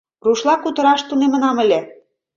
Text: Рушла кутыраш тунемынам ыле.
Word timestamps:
Рушла 0.25 0.53
кутыраш 0.61 1.01
тунемынам 1.07 1.57
ыле. 1.63 1.79